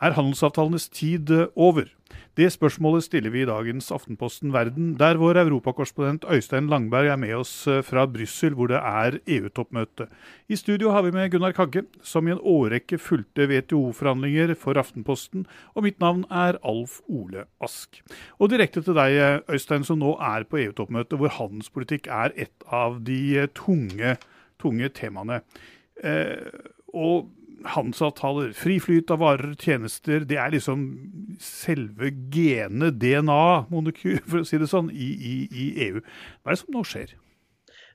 [0.00, 1.90] Er handelsavtalenes tid over?
[2.38, 7.34] Det spørsmålet stiller vi i dagens Aftenposten Verden, der vår europakorrespondent Øystein Langberg er med
[7.36, 10.06] oss eh, fra Brussel, hvor det er EU-toppmøte.
[10.48, 15.44] I studio har vi med Gunnar Kagge, som i en årrekke fulgte WTO-forhandlinger for Aftenposten,
[15.74, 18.00] og mitt navn er Alf Ole Ask.
[18.38, 23.02] Og direkte til deg, Øystein, som nå er på EU-toppmøtet, hvor handelspolitikk er et av
[23.04, 24.16] de tunge,
[24.62, 25.42] tunge temaene.
[26.00, 26.48] Eh,
[26.96, 27.28] og
[27.68, 30.84] handelsavtaler, fri flyt av varer tjenester, det er liksom
[31.42, 36.04] selve genet, DNA-molekyl, for å si det sånn, i, i, i, EU.
[36.40, 37.16] Hva er det som nå skjer?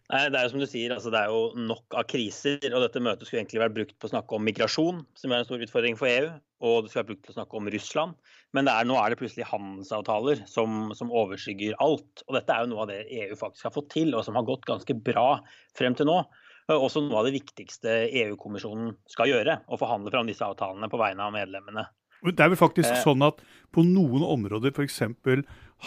[0.05, 2.59] Nei, Det er jo som du sier, altså det er jo nok av kriser.
[2.69, 5.47] og Dette møtet skulle egentlig vært brukt på å snakke om migrasjon, som er en
[5.47, 6.27] stor utfordring for EU.
[6.61, 8.33] Og det skulle vært brukt til å snakke om Russland.
[8.53, 12.21] Men er, nå er det plutselig handelsavtaler som, som, overskygger alt.
[12.27, 14.45] Og dette er jo noe av det EU faktisk har fått til, og som har
[14.45, 15.39] gått ganske bra
[15.73, 16.21] frem til nå
[16.73, 19.59] også noe av det viktigste EU-kommisjonen skal gjøre.
[19.69, 21.85] Å forhandle fram disse avtalene på vegne av medlemmene.
[22.25, 23.03] Det er vel faktisk eh.
[23.03, 23.41] sånn at
[23.75, 25.01] på noen områder, f.eks.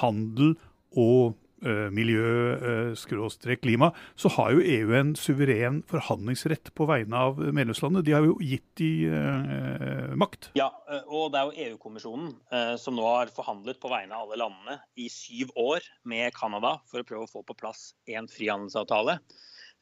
[0.02, 0.52] handel
[0.98, 1.34] og
[1.66, 2.28] uh, miljø,
[2.62, 8.04] uh, skråstrek klima, så har jo EU en suveren forhandlingsrett på vegne av medlemslandene.
[8.06, 10.52] De har jo gitt de eh, makt.
[10.58, 10.70] Ja,
[11.08, 12.32] og det er jo EU-kommisjonen
[12.78, 17.02] som nå har forhandlet på vegne av alle landene i syv år med Canada for
[17.02, 19.18] å prøve å få på plass en frihandelsavtale.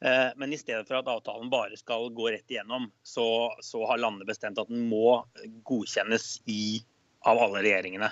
[0.05, 4.01] Eh, men i stedet for at avtalen bare skal gå rett igjennom, så, så har
[4.01, 5.21] landene bestemt at den må
[5.67, 6.83] godkjennes i,
[7.27, 8.11] av alle regjeringene.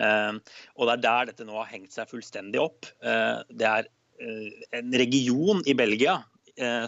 [0.00, 0.32] Eh,
[0.76, 2.90] og det er der dette nå har hengt seg fullstendig opp.
[3.04, 3.90] Eh, det er
[4.76, 6.18] en region i Belgia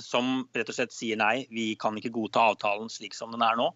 [0.05, 3.57] som rett og slett sier nei, vi kan ikke godta avtalen slik som den er
[3.57, 3.71] nå.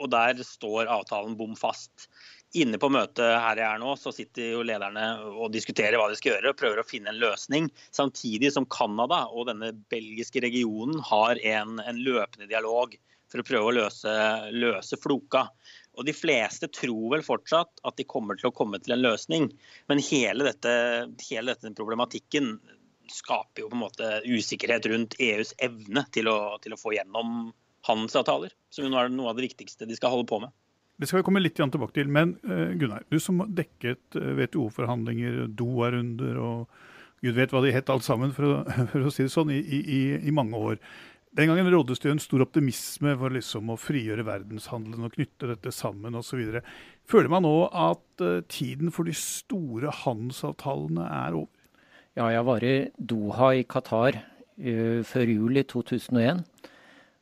[0.00, 2.06] Og der står avtalen bom fast.
[2.52, 6.18] Inne på møtet her jeg er nå, så sitter jo lederne og diskuterer hva de
[6.18, 7.70] skal gjøre, og prøver å finne en løsning.
[7.96, 12.98] Samtidig som Canada og denne belgiske regionen har en, en løpende dialog
[13.32, 14.12] for å prøve å løse,
[14.52, 15.46] løse, floka.
[15.96, 19.48] Og De fleste tror vel fortsatt at de kommer til å komme til en løsning,
[19.88, 20.74] men hele, dette,
[21.30, 22.58] hele dette problematikken
[23.12, 27.50] skaper jo på en måte usikkerhet rundt EUs evne til å, til å få gjennom
[27.88, 30.52] handelsavtaler, som jo er noe av det viktigste de skal holde på med.
[31.00, 32.10] Det skal vi komme litt tilbake til.
[32.12, 36.82] Men uh, Gunnar, du som dekket uh, eh, WTO-forhandlinger, Doha-runder og
[37.22, 38.52] gud vet hva de het alt sammen, for å,
[38.92, 40.80] for å si det sånn, i, i, i, mange år.
[41.32, 45.72] Den gangen råddes det en stor optimisme for liksom å frigjøre verdenshandelen og knytte dette
[45.72, 46.60] sammen osv.
[47.08, 51.50] Føler man nå at uh, tiden for de store handelsavtalene er over?
[52.12, 54.18] Ja, jeg var i Doha i Qatar
[55.08, 56.42] før jul i 2001.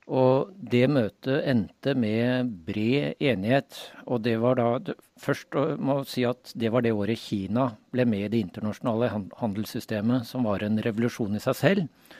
[0.08, 3.76] Og det møtet endte med bred enighet.
[4.06, 8.06] Og det var da Først må jeg si at det var det året Kina ble
[8.08, 12.14] med i det internasjonale handelssystemet, som var en revolusjon i seg selv.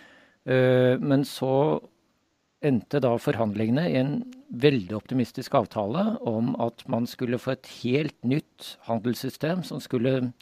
[0.45, 1.81] Eh, men så
[2.61, 4.12] endte da forhandlingene i en
[4.61, 10.33] veldig optimistisk avtale om at man skulle få et helt nytt handelssystem som skulle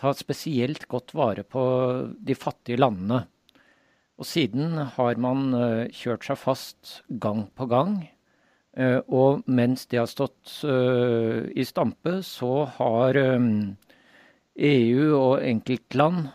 [0.00, 1.62] ta spesielt godt vare på
[2.16, 3.24] de fattige landene.
[4.20, 8.02] Og siden har man uh, kjørt seg fast gang på gang.
[8.76, 13.16] Uh, og mens det har stått uh, i stampe, så har
[14.60, 16.26] EU og enkeltland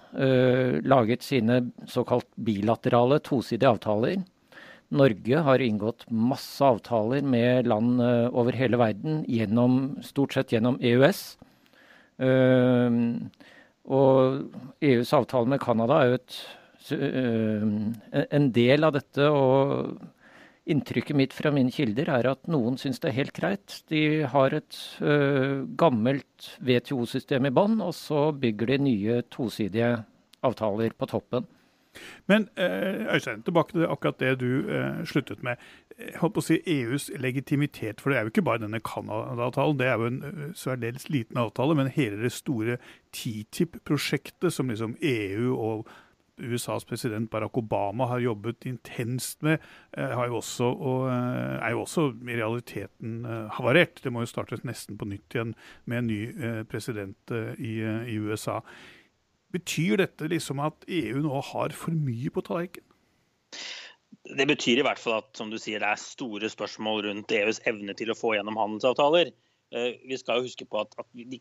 [0.87, 4.23] laget sine såkalt bilaterale tosidige avtaler.
[4.95, 11.21] Norge har inngått masse avtaler med land over hele verden, gjennom, stort sett gjennom EØS.
[13.85, 19.95] og EUs avtale med Canada er jo et Eh, en del av dette og
[20.65, 23.79] inntrykket mitt fra mine kilder er at noen syns det er helt greit.
[23.91, 29.93] De har et uh, gammelt WTO-system i bånn, og så bygger de nye tosidige
[30.45, 31.45] avtaler på toppen.
[32.27, 34.49] Men uh, Øystein, tilbake til akkurat det du
[35.07, 35.61] sluttet med.
[36.19, 39.77] Holdt på å si EUs legitimitet, for det er jo ikke bare denne Canada-avtalen.
[39.79, 42.79] Det er jo en særdeles liten avtale, men hele det store
[43.15, 45.85] TTIP-prosjektet som liksom EU og
[46.37, 49.63] USAs president Barack Obama har jobbet intenst med,
[49.95, 54.03] har jo også, og, eh, er jo også i realiteten eh, havarert.
[54.03, 55.55] Det må jo startes nesten på nytt igjen
[55.85, 56.19] med en ny
[56.71, 57.79] president i,
[58.11, 58.59] i USA.
[59.55, 62.91] Betyr dette liksom at EU nå har for mye på tallerkenen?
[64.25, 67.61] Det betyr i hvert fall at som du sier, det er store spørsmål rundt EUs
[67.69, 69.29] evne til å få gjennom handelsavtaler.
[69.75, 71.39] Vi skal jo huske på at, at de,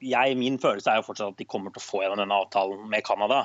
[0.00, 2.88] jeg, Min følelse er jo fortsatt at de kommer til å få gjennom denne avtalen
[2.88, 3.44] med Canada.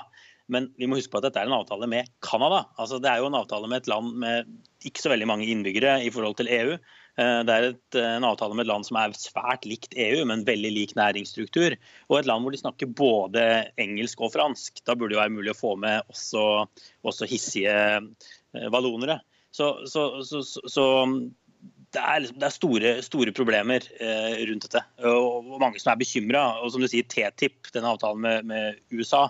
[0.53, 2.63] Men vi må huske på at dette er en avtale med Canada.
[2.79, 4.53] Altså, det er jo en avtale med et land med
[4.87, 6.77] ikke så veldig mange innbyggere i forhold til EU.
[7.17, 10.45] Eh, det er et, en avtale med et land som er svært likt EU, men
[10.47, 11.75] veldig lik næringsstruktur.
[12.07, 13.47] Og et land hvor de snakker både
[13.81, 14.83] engelsk og fransk.
[14.87, 16.45] Da burde det være mulig å få med også,
[17.07, 19.19] også hissige eh, vallonere.
[19.57, 20.85] Så, så, så, så,
[21.95, 24.83] det er, liksom, det er store, store, problemer eh, rundt dette.
[25.07, 26.43] Og, mange som er bekymra.
[26.61, 29.27] Og som du sier, TTIP, denne avtalen med, med, USA,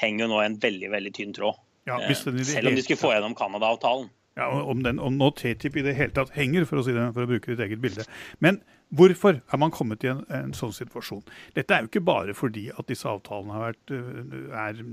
[0.00, 1.58] henger jo nå i en veldig veldig tynn tråd.
[1.86, 4.08] Ja, eh, selv om de skulle få gjennom Canada-avtalen.
[4.36, 7.04] Ja, om, den, om nå TTIP i det hele tatt henger, for å, si det,
[7.16, 8.04] for å bruke ditt eget bilde.
[8.44, 8.58] Men
[8.92, 11.22] hvorfor er man kommet i en, en, sånn situasjon?
[11.56, 13.94] Dette er jo ikke bare fordi at disse avtalene har vært,
[14.66, 14.84] er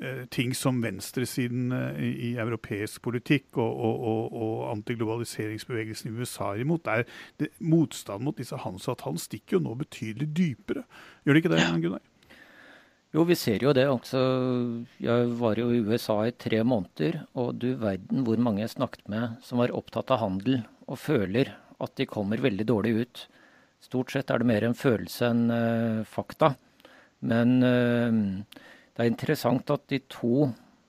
[0.00, 6.54] Eh, ting som venstresiden eh, i, europeisk politikk og, og, og, og antiglobaliseringsbevegelsen i USA
[6.54, 6.88] er imot.
[6.88, 7.04] Er
[7.38, 10.86] det, motstanden mot disse handelsavtalene stikker jo nå betydelig dypere.
[11.22, 12.02] Gjør det ikke det, Gunnar?
[13.12, 13.84] Jo, vi ser jo det.
[13.92, 14.20] Altså,
[15.02, 19.04] jeg var jo i USA i tre måneder, og du verden hvor mange jeg snakket
[19.12, 21.50] med som var opptatt av handel, og føler
[21.82, 23.24] at de kommer veldig dårlig ut.
[23.84, 26.54] Stort sett er det mer en følelse enn uh, fakta.
[27.28, 28.20] Men uh,
[28.96, 30.46] det er interessant at de to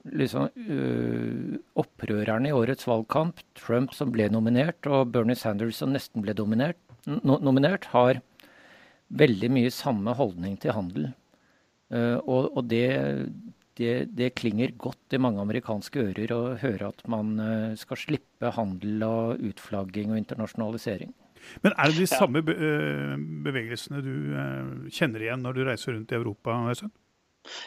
[0.08, 6.24] liksom, uh, opprørerne i årets valgkamp, Trump som ble nominert, og Bernie Sanders som nesten
[6.24, 8.22] ble dominert, no, nominert, har
[9.12, 11.12] veldig mye samme holdning til handel.
[11.94, 12.88] Uh, og, og det,
[13.78, 18.54] det, det, klinger godt i mange amerikanske ører å høre at man uh, skal slippe
[18.56, 21.14] handel og utflagging og internasjonalisering.
[21.62, 24.14] Men er det de samme bevegelsene du
[24.96, 26.56] kjenner igjen når du reiser rundt i Europa?
[26.72, 26.94] Øystein?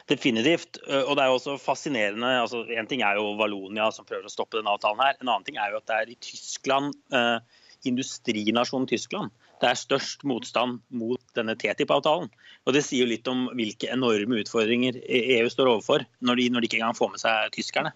[0.08, 0.78] Definitivt.
[0.86, 2.30] Og det er jo også fascinerende.
[2.40, 5.18] altså En ting er jo Valonia som prøver å stoppe denne avtalen her.
[5.20, 9.78] En annen ting er jo at det er i Tyskland, eh, industrinasjonen Tyskland, det er
[9.80, 12.28] størst motstand mot denne TTIP-avtalen.
[12.66, 16.62] Og Det sier jo litt om hvilke enorme utfordringer EU står overfor, når de, når
[16.62, 17.92] de ikke engang får med seg tyskerne.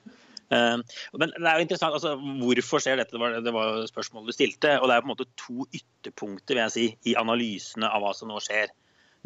[0.50, 0.80] Uh,
[1.14, 3.14] men det er jo interessant, altså, Hvorfor skjer dette?
[3.14, 4.72] Det var, det var spørsmålet du stilte.
[4.80, 8.14] og Det er på en måte to ytterpunkter vil jeg si, i analysene av hva
[8.16, 8.72] som nå skjer.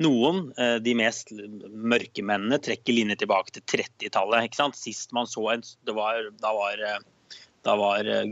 [0.02, 1.30] Noen, eh, de mest
[1.70, 4.58] mørke mennene, trekker linjer tilbake til 30-tallet.
[4.74, 6.98] Sist man så en var, Da var, eh,
[7.62, 8.26] da var eh,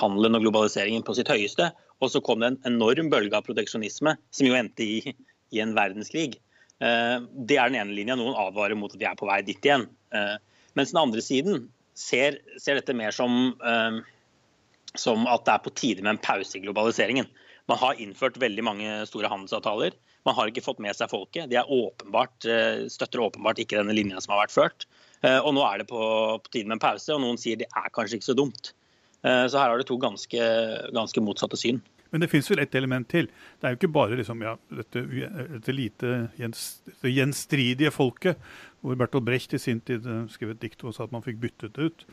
[0.00, 1.70] handelen og globaliseringen på sitt høyeste.
[2.02, 5.14] Og så kom det en enorm bølge av proteksjonisme, som jo endte i,
[5.54, 6.34] i en verdenskrig.
[6.76, 8.18] Det er den ene linja.
[8.20, 9.86] Noen advarer mot at vi er på vei dit igjen.
[10.76, 13.54] Mens den andre siden ser, ser dette mer som,
[14.92, 17.30] som at det er på tide med en pause i globaliseringen.
[17.66, 19.96] Man har innført veldig mange store handelsavtaler.
[20.26, 21.50] Man har ikke fått med seg folket.
[21.50, 24.86] De åpenbart, eh, støtter åpenbart ikke denne linja som har vært ført.
[25.22, 26.00] Eh, og nå er det på,
[26.42, 28.72] på tide med en pause, og noen sier det er kanskje ikke så dumt.
[29.26, 30.48] Eh, så her har det to ganske,
[30.94, 31.82] ganske motsatte syn.
[32.10, 33.26] Men det fins vel ett element til.
[33.58, 38.38] Det er jo ikke bare liksom, ja, dette, dette, lite dette gjenstridige folket,
[38.84, 41.40] hvor Bertolt Brecht i sin tid uh, skrev et dikt og sa at man fikk
[41.42, 42.04] byttet det ut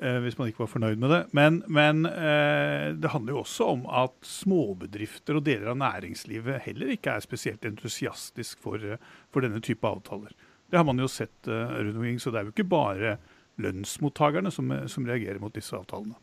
[0.00, 1.20] eh, hvis man ikke var fornøyd med det.
[1.36, 6.94] Men, men eh, det handler jo også om at småbedrifter og deler av næringslivet heller
[6.96, 8.96] ikke er spesielt entusiastisk for,
[9.34, 10.32] for denne type avtaler.
[10.72, 13.16] Det har man jo sett rundt omkring, så det er jo ikke bare
[13.60, 16.16] lønnsmottakerne som, som reagerer mot disse avtalene.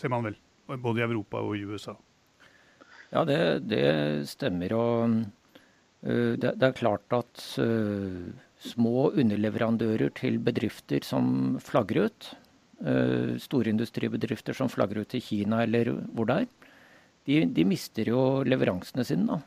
[0.00, 0.36] Ser man vel,
[0.66, 1.94] både i Europa og i USA.
[3.14, 3.38] Ja, det,
[3.70, 3.84] det
[4.30, 4.74] stemmer.
[4.74, 5.18] Og
[6.06, 8.32] uh, det, det, er klart at uh,
[8.64, 12.30] små underleverandører til bedrifter som flagger ut,
[12.82, 16.52] uh, storindustribedrifter som flagger ut til Kina eller hvor det er,
[17.24, 19.24] de, de mister jo leveransene sine.
[19.30, 19.38] da.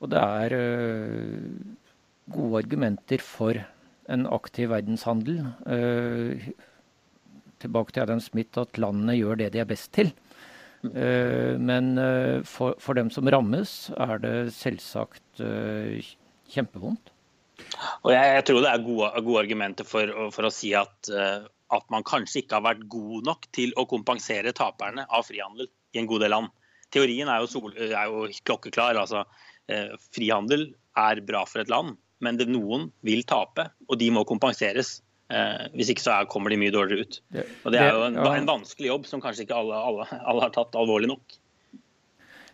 [0.00, 0.54] og det er
[2.32, 3.60] gode argumenter for
[4.08, 5.42] en aktiv verdenshandel.
[7.62, 10.12] Tilbake til Adam Smith at landene gjør det de er best til.
[10.82, 16.02] Eh, men eh, for, for, dem som rammes, er det selvsagt eh,
[16.52, 17.12] kjempevondt.
[18.02, 21.84] Og jeg, jeg tror det er gode, gode argumenter for, for, å si at, at,
[21.94, 26.08] man kanskje ikke har vært god nok til å kompensere taperne av frihandel i en
[26.10, 26.50] god del land.
[26.92, 28.98] Teorien er jo, sol, er jo klokkeklar.
[28.98, 29.22] altså
[30.12, 34.96] Frihandel er bra for et land, men det, noen vil tape, og de må kompenseres.
[35.32, 37.20] Eh, hvis ikke så er, kommer de mye dårligere ut.
[37.64, 40.52] Og Det er jo en, en vanskelig jobb som kanskje ikke alle, alle, alle har
[40.54, 41.38] tatt alvorlig nok.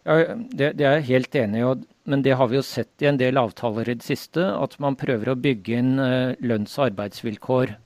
[0.06, 1.72] Ja, det, det, er jeg helt enig i,
[2.08, 4.44] men det har vi jo sett i en del avtaler i det siste.
[4.46, 7.84] At man prøver å bygge inn uh, lønns- og arbeidsvilkår f.eks.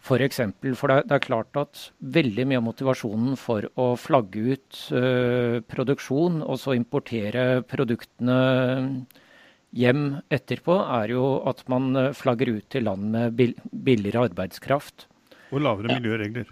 [0.00, 0.74] For, eksempel.
[0.80, 5.60] for det, det, er klart at veldig mye av motivasjonen for å flagge ut uh,
[5.68, 8.38] produksjon og så importere produktene
[9.76, 15.06] hjem etterpå, er jo at man eh, flagger ut til land med billigere arbeidskraft.
[15.50, 16.50] Og lavere miljøregler.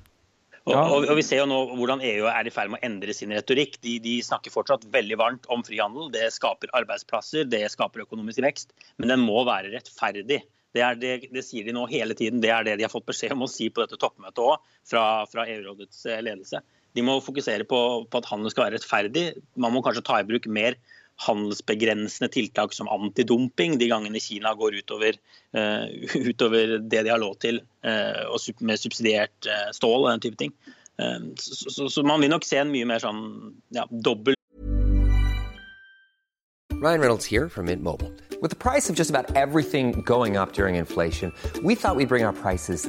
[0.68, 3.14] Og, og, og, Vi ser jo nå hvordan EU er i ferd med å endre
[3.16, 3.78] sin retorikk.
[3.84, 6.10] De, de, snakker fortsatt veldig varmt om frihandel.
[6.12, 8.75] Det skaper arbeidsplasser, det skaper økonomisk vekst.
[9.00, 10.42] Men den må være rettferdig.
[10.76, 12.42] Det, det, det, sier de nå hele tiden.
[12.44, 15.04] Det er det de har fått beskjed om å si på dette toppmøtet òg, fra,
[15.30, 16.60] fra EU-rådets eh, ledelse.
[16.96, 19.26] De må fokusere på, på at handel skal være rettferdig.
[19.60, 20.76] Man må kanskje ta i bruk mer
[21.18, 25.18] handelsbegrensende tiltak som antidumping de gangene Kina går utover,
[25.56, 30.40] uh, utover det de har lov til, uh, med subsidiert uh, stål og den type
[30.40, 30.54] ting.
[31.38, 33.20] Så, så, så, man vil nok se en mye mer sånn
[33.70, 34.34] ja, dobbel
[36.80, 38.12] Ryan Reynolds here from Mint Mobile.
[38.40, 41.32] With the price of just about everything going up during inflation,
[41.62, 42.88] we thought we'd bring our prices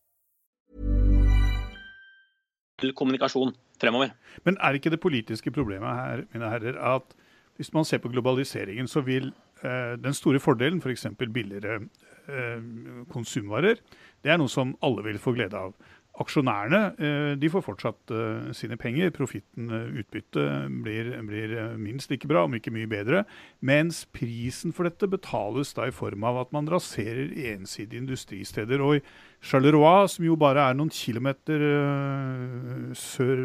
[2.97, 4.13] kommunikasjon fremover.
[4.45, 7.15] Men er ikke det politiske problemet her, mine herrer, at
[7.59, 9.31] hvis man ser på globaliseringen, så vil
[9.63, 11.07] eh, den store fordelen, f.eks.
[11.19, 11.81] For billigere
[12.27, 12.61] eh,
[13.11, 13.81] konsumvarer,
[14.23, 15.75] det er noe som alle vil få glede av.
[16.19, 19.13] Aksjonærene eh, de får fortsatt eh, sine penger.
[19.15, 23.23] Profitten, eh, utbyttet, blir, blir minst like bra, om ikke mye bedre.
[23.63, 28.83] Mens prisen for dette betales da i form av at man raserer ensidige industristeder.
[28.83, 29.05] Og i
[29.41, 31.63] Charleroi, som jo bare er noen kilometer
[32.97, 33.39] sør,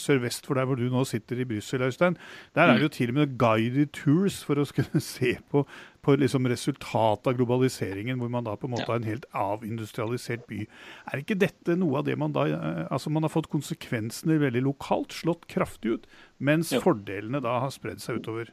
[0.00, 2.16] sørvest for der hvor du nå sitter i Brussel, Øystein,
[2.56, 5.66] der er det jo til og med guided tours for å skulle se på
[6.02, 10.48] på liksom resultatet av globaliseringen, hvor man da på en måte har en helt avindustrialisert
[10.50, 10.64] by.
[11.12, 14.64] Er ikke dette noe av det man da eh, Altså man har fått konsekvensene veldig
[14.66, 16.08] lokalt, slått kraftig ut,
[16.42, 16.82] mens jo.
[16.82, 18.50] fordelene da har spredd seg utover?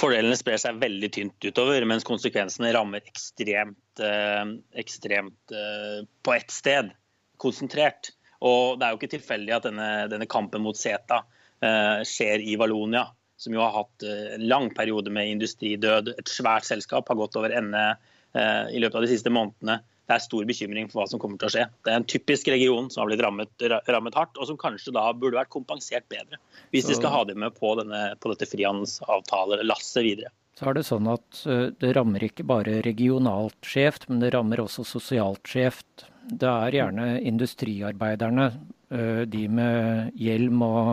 [0.00, 4.44] Fordelene sprer seg veldig tynt utover, mens konsekvensene rammer ekstremt, eh,
[4.76, 6.92] ekstremt eh, på ett sted.
[7.40, 8.12] Konsentrert.
[8.44, 11.22] Og det er jo ikke tilfeldig at denne, denne kampen mot CETA
[11.64, 13.06] eh, skjer i Valonia,
[13.40, 16.12] som jo har hatt en lang periode med industridød.
[16.16, 17.88] Et svært selskap har gått over ende
[18.36, 19.78] i løpet av de siste månedene.
[20.06, 21.66] Det er stor bekymring for hva som kommer til å skje.
[21.84, 25.08] Det er en typisk region som har blitt rammet, rammet hardt, og som kanskje da
[25.12, 26.38] burde vært kompensert bedre.
[26.74, 30.30] Hvis de skal ha dem med på, denne, på dette frihandelsavtalelasset videre.
[30.56, 34.62] Så er det sånn at eh, det rammer ikke bare regionalt skjevt, men det rammer
[34.62, 36.06] også sosialt skjevt.
[36.26, 38.50] Det er gjerne industriarbeiderne,
[38.86, 40.90] de med hjelm og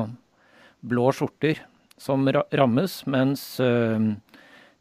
[0.82, 1.62] blå skjorter,
[1.98, 4.12] som rammes, mens eh,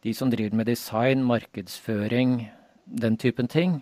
[0.03, 2.51] de som driver med design, markedsføring,
[2.87, 3.81] den typen ting,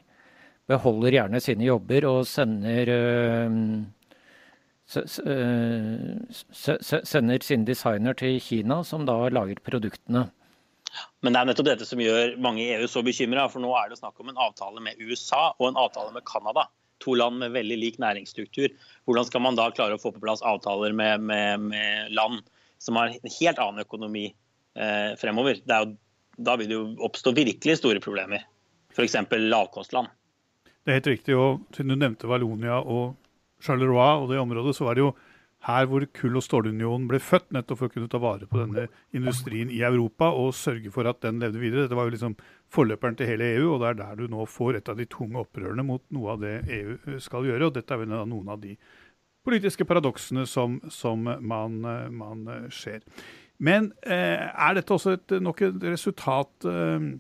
[0.71, 3.57] beholder gjerne sine jobber og sender eh,
[4.91, 10.25] sender sin designer til Kina, som da lager produktene.
[11.23, 13.45] Men det er nettopp dette som gjør mange i EU så bekymra.
[13.53, 16.67] For nå er det snakk om en avtale med USA og en avtale med Canada.
[17.05, 18.73] To land med veldig lik næringsstruktur.
[19.07, 22.43] Hvordan skal man da klare å få på plass avtaler med, med, med land
[22.81, 24.31] som har en helt annen økonomi
[24.75, 25.61] eh, fremover.
[25.69, 25.83] Jo,
[26.41, 28.47] da vil det jo oppstå virkelig store problemer.
[28.95, 29.19] F.eks.
[29.31, 30.09] lavkostland.
[30.85, 31.37] Det er helt riktig.
[31.37, 33.17] og Siden du nevnte Valonia og
[33.61, 35.13] Charleroi og det området, så var det jo
[35.69, 38.87] her hvor kull- og stålunionen ble født, nettopp for å kunne ta vare på denne
[39.13, 41.85] industrien i Europa og sørge for at den levde videre.
[41.85, 42.37] Dette var jo liksom
[42.73, 45.43] forløperen til hele EU, og det er der du nå får et av de tunge
[45.43, 47.69] opprørene mot noe av det EU skal gjøre.
[47.69, 48.73] og Dette er vel noen av de
[49.45, 53.05] politiske paradoksene som, som man, man, ser.
[53.61, 57.11] Men eh, er dette også et, nok et resultat eh,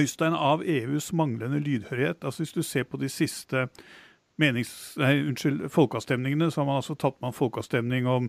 [0.00, 2.24] Øystein, av EUs manglende lydhørighet?
[2.24, 3.68] Altså Hvis du ser på de siste
[4.38, 8.28] menings, nei, unnskyld, folkeavstemningene, så har man altså tatt med en folkeavstemning om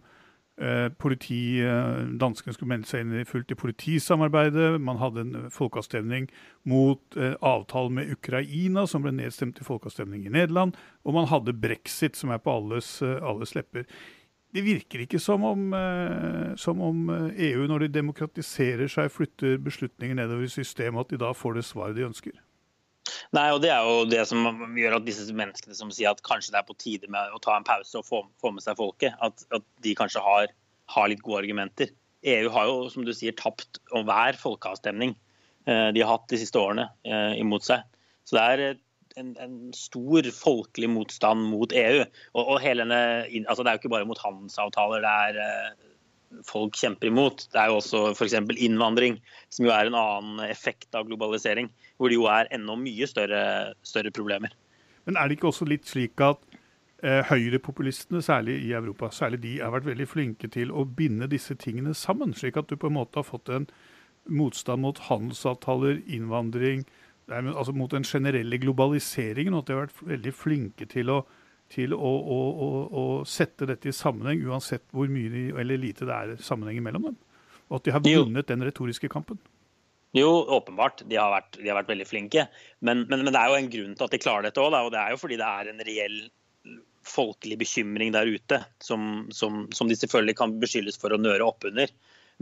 [0.61, 4.81] eh, politi, eh, Danskene skulle melde seg inn i fullt i politisamarbeidet.
[4.81, 6.29] Man hadde en folkeavstemning
[6.69, 10.77] mot eh, avtalen med Ukraina, som ble nedstemt i folkeavstemning i Nederland.
[11.05, 13.87] Og man hadde brexit, som er på alles, eh, alles lepper.
[14.55, 20.15] Det virker ikke som om, eh, som om EU, når de demokratiserer seg, flytter beslutninger
[20.15, 22.37] nedover i systemet, at de da får det svaret de ønsker.
[23.35, 24.43] Nei, og Det er jo det som
[24.77, 27.57] gjør at disse menneskene som sier at kanskje det er på tide med å ta
[27.57, 30.51] en pause og få, få med seg folket, at, at de kanskje har,
[30.95, 31.93] har, litt gode argumenter.
[32.27, 35.13] EU har jo som du sier, tapt hver folkeavstemning
[35.67, 37.85] eh, de har hatt de siste årene eh, imot seg.
[38.27, 38.81] Så det er
[39.17, 42.03] en, en stor folkelig motstand mot EU.
[42.33, 42.99] Og, og denne,
[43.45, 45.87] altså Det er jo ikke bare mot handelsavtaler det er eh,
[46.47, 47.47] folk kjemper imot.
[47.53, 48.37] Det er jo også f.eks.
[48.57, 49.19] innvandring,
[49.49, 51.71] som jo er en annen effekt av globalisering.
[51.97, 53.41] Hvor det jo er enda mye større,
[53.87, 54.53] større problemer.
[55.07, 56.41] Men er det ikke også litt slik at
[57.01, 61.55] eh, høyrepopulistene, særlig i Europa, særlig de har vært veldig flinke til å binde disse
[61.55, 62.35] tingene sammen?
[62.35, 63.69] Slik at du på en måte har fått en
[64.27, 66.83] motstand mot handelsavtaler, innvandring,
[67.27, 71.21] altså mot den generelle globaliseringen, og at de har vært veldig flinke til å
[71.73, 72.39] til å, å,
[72.87, 77.17] å, sette dette i sammenheng, uansett hvor mye eller lite det er sammenheng mellom dem.
[77.67, 79.39] Og at de har vunnet den retoriske kampen.
[80.15, 81.03] Jo, åpenbart.
[81.09, 82.47] De har vært, de har vært veldig flinke.
[82.79, 84.77] Men, men, men, det er jo en grunn til at de klarer dette òg.
[84.79, 86.17] Og det er jo fordi det er en reell
[87.07, 91.91] folkelig bekymring der ute, som, som, som de selvfølgelig kan beskyldes for å nøre oppunder.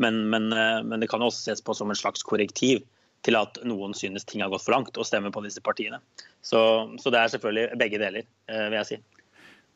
[0.02, 2.84] Men, men, eh, men det kan også ses på som en slags korrektiv
[3.26, 6.02] til at noen synes ting har gått for langt, og stemmer på disse partiene.
[6.46, 6.60] Så,
[7.02, 9.02] så det er selvfølgelig begge deler, eh, vil jeg si.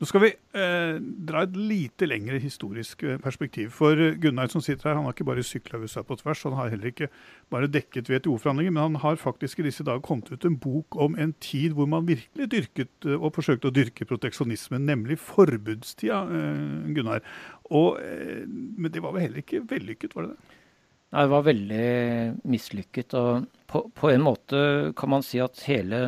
[0.00, 0.94] Nå skal vi eh,
[1.28, 3.68] dra et lite lengre historisk eh, perspektiv.
[3.76, 6.56] For eh, Gunnar som sitter her, han har ikke bare sykla USA på tvers, han
[6.56, 7.10] har heller ikke
[7.52, 11.18] bare dekket WTO-forhandlinger, men han har faktisk i disse dager kommet ut en bok om
[11.20, 16.22] en tid hvor man virkelig dyrket og forsøkte å dyrke proteksjonismen, nemlig forbudstida,
[16.96, 17.20] Gunnar.
[17.68, 20.59] Og, men det var vel heller ikke vellykket, var det det?
[21.10, 21.86] Nei, det var veldig
[22.50, 23.14] mislykket.
[23.18, 24.60] Og på, på, en måte
[24.98, 25.98] kan man si at hele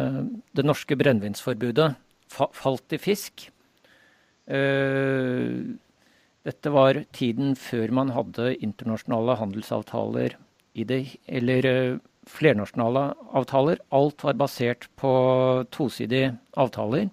[0.54, 1.88] det norske brennevinsforbudet
[2.30, 3.48] falt i fisk.
[4.46, 5.74] Uh,
[6.46, 10.34] dette var tiden før man hadde internasjonale handelsavtaler
[10.74, 13.82] i det, eller uh, flernasjonale avtaler.
[13.94, 15.12] Alt var basert på
[15.74, 17.10] tosidige avtaler.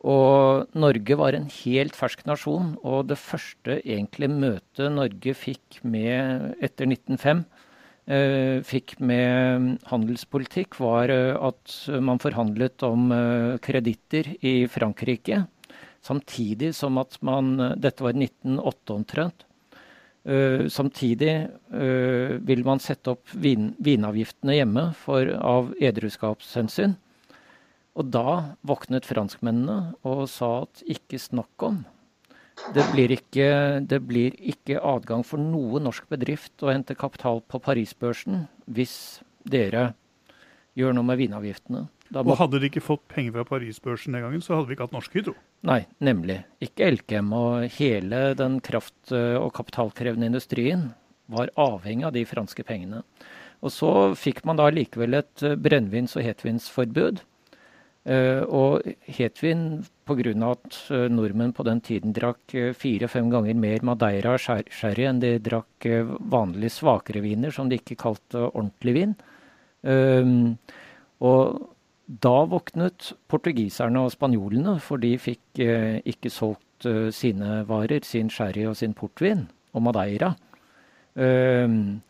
[0.00, 6.54] Og Norge var en helt fersk nasjon, og det første egentlig møtet Norge fikk med
[6.64, 7.42] etter 1905,
[8.08, 13.12] eh, fikk med handelspolitikk, var at man forhandlet om
[13.60, 15.44] kreditter i Frankrike.
[16.00, 19.44] Samtidig som at man Dette var 1908 omtrent.
[20.20, 26.92] Uh, samtidig uh, vil man sette opp vin, vinavgiftene hjemme for, av edruskapshensyn.
[27.98, 31.82] Og da våknet franskmennene og sa at ikke snakk om.
[32.74, 33.48] Det blir, ikke,
[33.88, 38.94] det blir ikke adgang for noe norsk bedrift å hente kapital på Parisbørsen hvis
[39.48, 39.94] dere
[40.78, 41.86] gjør noe med vinavgiftene.
[42.10, 42.24] Må...
[42.24, 44.94] Og hadde de ikke fått penger fra Parisbørsen den gangen, så hadde vi ikke hatt
[44.96, 45.34] Norsk Hydro.
[45.66, 46.40] Nei, nemlig.
[46.62, 47.30] Ikke Elkem.
[47.36, 50.90] Og hele den kraft- og kapitalkrevende industrien
[51.30, 53.04] var avhengig av de franske pengene.
[53.62, 57.22] Og så fikk man da likevel et brennevins- og hetvinsforbud.
[58.08, 60.32] Uh, og hetvin, pga.
[60.48, 65.34] at uh, nordmenn på den tiden drakk uh, fire-fem ganger mer Madeira sherry enn de
[65.38, 65.84] drakk
[66.32, 69.14] vanlig svakere viner, som de ikke kalte ordentlig vin.
[71.20, 71.60] og
[72.10, 78.30] da våknet portugiserne og spanjolene, for de fikk eh, ikke solgt eh, sine varer, sin
[78.32, 80.32] sherry og sin portvin, og madeira.
[81.14, 82.00] Um,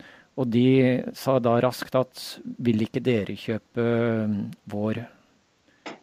[0.41, 2.21] og de sa da raskt at
[2.61, 4.35] vil ikke dere kjøpe uh,
[4.73, 5.01] vår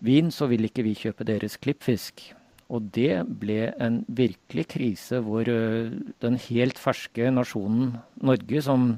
[0.03, 2.21] vin, så vil ikke vi kjøpe deres klippfisk.
[2.67, 8.97] Og det ble en virkelig krise hvor uh, den helt ferske nasjonen Norge, som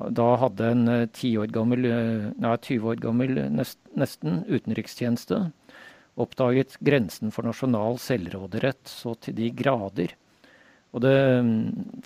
[0.00, 5.42] da hadde en eh, ti år gammel, eh, nei, 20 år gammel nest, nesten utenrikstjeneste
[6.20, 10.14] oppdaget grensen for nasjonal selvråderett så til de grader.
[10.96, 11.14] Og det,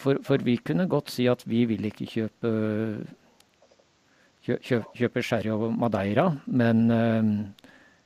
[0.01, 2.51] for, for, vi kunne godt si at vi vil ikke kjøpe,
[4.45, 6.85] kjø, kjøpe sherry og madeira, men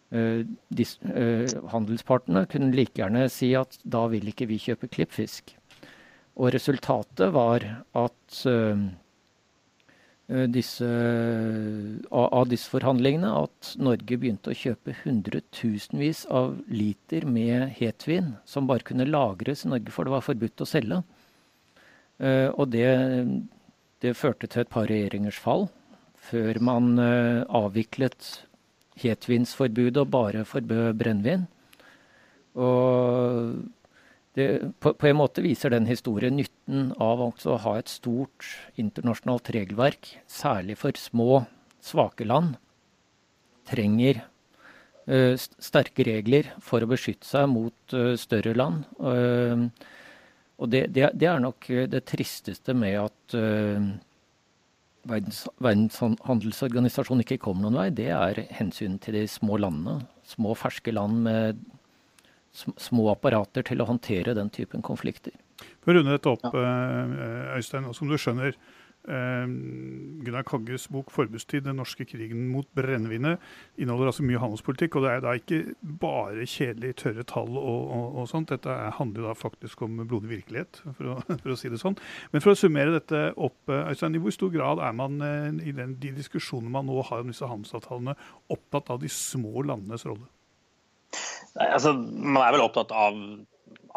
[0.09, 5.53] handelspartene kunne like gjerne si at da vil ikke vi kjøpe klippfisk.
[6.40, 8.38] Og resultatet var at
[10.29, 10.87] Eh, disse,
[12.12, 18.85] av disse forhandlingene at Norge begynte å kjøpe hundretusenvis av liter med hetvin som bare
[18.85, 21.01] kunne lagres i Norge, for det var forbudt å selge.
[22.21, 22.90] Eh, og det,
[24.05, 25.71] det førte til et par regjeringers fall,
[26.29, 28.29] før man eh, avviklet
[29.02, 31.46] hetvinsforbudet og bare forbød brennevin.
[34.38, 34.46] Det,
[34.78, 38.46] på, på, en måte viser den historien nytten av å ha et stort
[38.78, 41.42] internasjonalt regelverk, særlig for små,
[41.82, 42.54] svake land.
[43.66, 44.20] Trenger
[45.11, 48.87] uh, sterke regler for å beskytte seg mot uh, større land.
[49.02, 49.66] Uh,
[50.58, 53.34] og det, det, det, er nok det tristeste med at
[55.09, 57.88] Verdens, Verdens handelsorganisasjon ikke kommer noen vei.
[57.97, 60.03] Det er hensynet til de små landene.
[60.29, 61.62] Små, ferske land med
[62.53, 65.35] små apparater til å håndtere den typen konflikter.
[65.85, 67.57] For å runde dette opp, ja.
[67.57, 68.57] Øystein, og som du skjønner,
[69.09, 73.40] Gunnar Kagges bok 'Forbudstid den norske krigen mot brennevinet'
[73.79, 74.97] inneholder altså mye handelspolitikk.
[74.97, 78.53] Og det er da ikke bare kjedelig tørre tall og, og, og sånt.
[78.53, 81.99] Dette handler da faktisk om blodig virkelighet, for å, for å, si det sånn.
[82.33, 85.21] Men for å summere dette opp, Øystein, i hvor stor grad er man
[85.64, 88.16] i den, de diskusjonene man nå har om disse handelsavtalene,
[88.53, 90.29] opptatt av de små landenes rolle?
[91.57, 93.16] Nei, altså, man er vel opptatt av,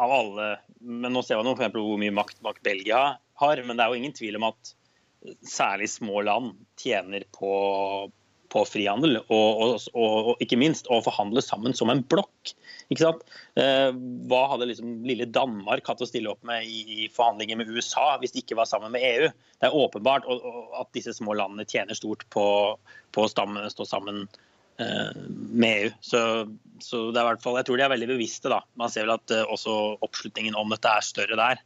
[0.00, 0.46] av alle
[0.80, 1.74] Men nå ser man f.eks.
[1.76, 3.02] hvor mye makt, bak Belgia
[3.42, 3.60] har.
[3.66, 4.72] Men det er jo ingen tvil om at
[5.46, 7.52] særlig små land tjener på,
[8.52, 9.20] på frihandel.
[9.28, 12.54] Og, og, og, ikke minst å forhandle sammen som en blokk.
[12.92, 13.88] Eh,
[14.28, 18.18] hva hadde liksom lille Danmark hatt å stille opp med i, i forhandlinger med USA
[18.20, 19.30] hvis de ikke var sammen med EU?
[19.56, 22.46] Det er åpenbart at disse små landene tjener stort på,
[23.14, 24.26] på å stå sammen
[24.76, 25.90] Eh, med EU.
[26.00, 26.18] Så,
[26.80, 28.52] så, det er hvert fall, jeg tror de er veldig bevisste.
[28.52, 28.62] da.
[28.80, 31.60] Man ser vel at eh, også oppslutningen om dette er større der.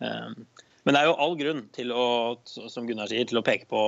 [0.00, 0.44] Um,
[0.84, 2.04] men det er jo all grunn til å
[2.46, 3.82] som Gunnar sier, til å peke på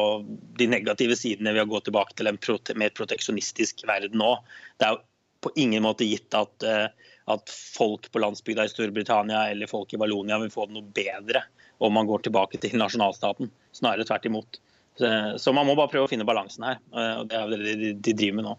[0.58, 4.34] de negative sidene ved å gå tilbake til en prote mer proteksjonistisk verden nå.
[4.76, 5.02] Det er jo
[5.42, 9.98] på ingen måte gitt at, uh, at folk på landsbygda i Storbritannia eller folk i
[9.98, 11.42] Vallonia vil få det noe bedre
[11.82, 13.50] om man går tilbake til nasjonalstaten.
[13.74, 14.60] Snarere tvert imot.
[15.40, 16.76] Så man må bare prøve å finne balansen her.
[16.92, 18.52] og Det er det de driver med nå.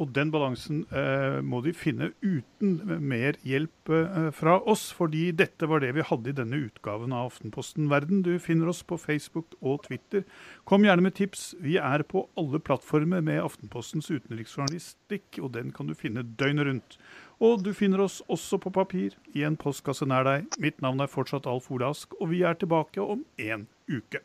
[0.00, 4.86] Og den balansen eh, må de finne uten mer hjelp eh, fra oss.
[4.96, 8.22] Fordi dette var det vi hadde i denne utgaven av Aftenposten Verden.
[8.24, 10.24] Du finner oss på Facebook og Twitter.
[10.68, 11.52] Kom gjerne med tips.
[11.60, 16.98] Vi er på alle plattformer med Aftenpostens utenriksjournalistikk, og den kan du finne døgnet rundt.
[17.42, 20.48] Og du finner oss også på papir i en postkasse nær deg.
[20.62, 24.24] Mitt navn er fortsatt Alf Olask, og vi er tilbake om en uke.